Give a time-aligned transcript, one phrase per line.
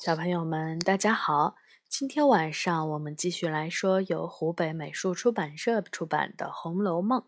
[0.00, 1.56] 小朋友们，大家好！
[1.86, 7.20] 今天晚上我们继续来说由湖北美术出版社出版的《红楼梦》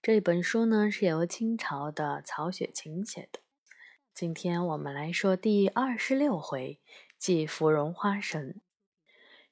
[0.00, 3.40] 这本书呢，是由清朝的曹雪芹写的。
[4.14, 6.80] 今天我们来说第二十六回，
[7.18, 8.62] 祭芙蓉花神。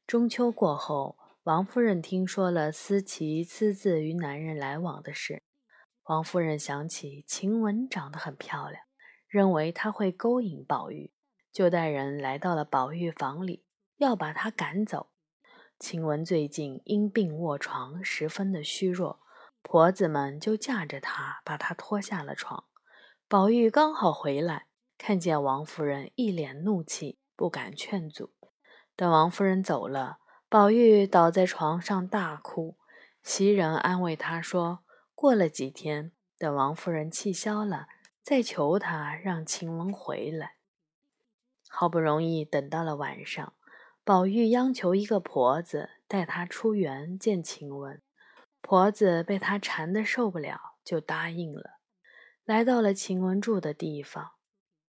[0.07, 5.43] 中秋过后，王夫人听说了思琪私自与男人来往的事。
[6.05, 8.83] 王夫人想起晴雯长得很漂亮，
[9.29, 11.13] 认为她会勾引宝玉。
[11.53, 13.65] 就带人来到了宝玉房里，
[13.97, 15.09] 要把他赶走。
[15.79, 19.21] 晴雯最近因病卧床，十分的虚弱，
[19.63, 22.65] 婆子们就架着她，把她拖下了床。
[23.29, 24.67] 宝玉刚好回来，
[24.99, 28.33] 看见王夫人一脸怒气，不敢劝阻。
[28.97, 32.77] 等王夫人走了，宝玉倒在床上大哭。
[33.23, 34.81] 袭人安慰他说
[35.15, 37.87] ：“过了几天，等王夫人气消了，
[38.23, 40.55] 再求他让晴雯回来。”
[41.69, 43.55] 好不容易等到了晚上，
[44.05, 48.01] 宝玉央求一个婆子带他出园见晴雯。
[48.61, 51.79] 婆子被他缠得受不了，就答应了。
[52.45, 54.33] 来到了晴雯住的地方，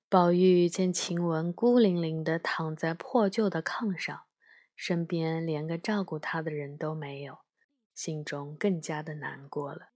[0.08, 4.22] 宝玉见晴雯孤零零地躺在破旧的炕上，
[4.74, 7.40] 身边连个照顾她的人都没有，
[7.94, 9.88] 心中更加的难过了。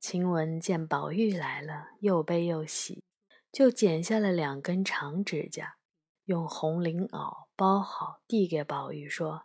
[0.00, 3.02] 晴雯见宝玉来了，又悲又喜，
[3.52, 5.76] 就剪下了两根长指甲。
[6.24, 9.44] 用红绫袄包好，递给宝玉说：“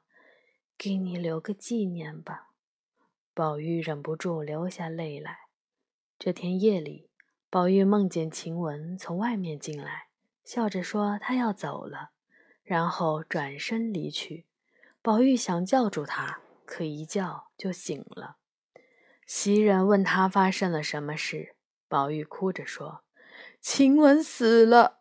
[0.78, 2.50] 给你留个纪念吧。”
[3.36, 5.40] 宝玉忍不住流下泪来。
[6.18, 7.10] 这天夜里，
[7.50, 10.08] 宝玉梦见晴雯从外面进来，
[10.44, 12.12] 笑着说：“她要走了。”
[12.64, 14.46] 然后转身离去。
[15.02, 18.38] 宝玉想叫住她，可一叫就醒了。
[19.26, 21.56] 袭人问他发生了什么事，
[21.88, 23.04] 宝玉哭着说
[23.60, 24.99] ：“晴雯死了。”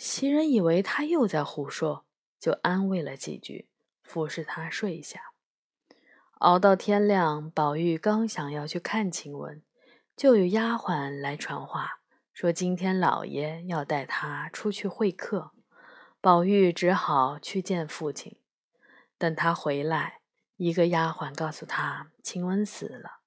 [0.00, 2.06] 袭人以为他又在胡说，
[2.38, 3.68] 就安慰了几句，
[4.02, 5.34] 服侍他睡下。
[6.38, 9.60] 熬到天亮，宝玉刚想要去看晴雯，
[10.16, 11.98] 就有丫鬟来传话，
[12.32, 15.50] 说今天老爷要带他出去会客。
[16.22, 18.38] 宝玉只好去见父亲。
[19.18, 20.20] 等他回来，
[20.56, 23.18] 一个丫鬟告诉他晴雯死了。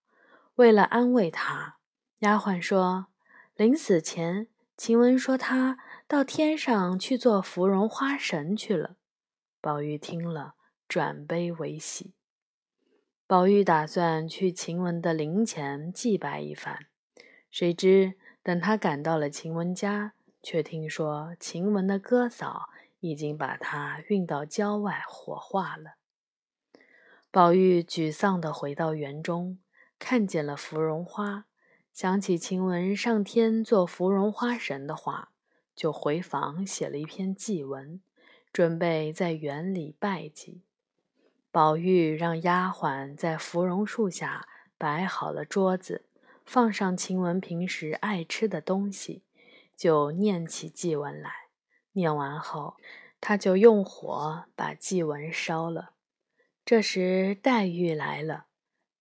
[0.56, 1.78] 为了安慰他，
[2.22, 3.06] 丫鬟说
[3.56, 5.78] 临死前，晴雯说他。
[6.08, 8.98] 到天上去做芙蓉花神去了。
[9.62, 10.56] 宝玉听了，
[10.88, 12.14] 转悲为喜。
[13.26, 16.88] 宝玉打算去晴雯的灵前祭拜一番，
[17.50, 18.14] 谁知
[18.44, 20.14] 等他赶到了晴雯家，
[20.44, 22.70] 却听说晴雯的哥嫂
[23.00, 25.96] 已经把她运到郊外火化了。
[27.32, 29.58] 宝玉沮丧地回到园中，
[29.98, 31.46] 看见了芙蓉花，
[31.92, 35.33] 想起晴雯上天做芙蓉花神的话。
[35.76, 38.02] 就回房写了一篇祭文，
[38.52, 40.62] 准备在园里拜祭。
[41.52, 44.48] 宝玉让丫鬟在芙蓉树下
[44.78, 46.06] 摆好了桌子，
[46.46, 49.24] 放上晴雯平时爱吃的东西，
[49.76, 51.32] 就念起祭文来。
[51.94, 52.78] 念完后，
[53.22, 55.92] 他就用火把祭文烧了。
[56.66, 58.46] 这时黛玉来了，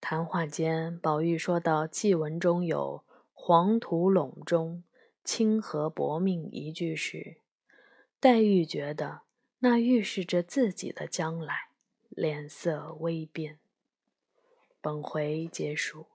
[0.01, 3.03] 谈话间，宝玉说到祭文中有
[3.33, 4.85] “黄土陇中”。
[5.25, 7.37] 清河薄命一句时，
[8.19, 9.23] 黛玉觉得
[9.61, 11.69] 那预示着自己的将来，
[12.09, 13.59] 脸色微变。
[14.81, 16.12] 本回结束。